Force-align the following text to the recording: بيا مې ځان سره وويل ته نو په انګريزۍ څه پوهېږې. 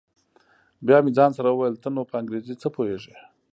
بيا 0.85 0.97
مې 1.03 1.11
ځان 1.17 1.31
سره 1.37 1.47
وويل 1.49 1.75
ته 1.83 1.89
نو 1.95 2.01
په 2.09 2.15
انګريزۍ 2.21 2.55
څه 2.61 2.67
پوهېږې. 2.75 3.15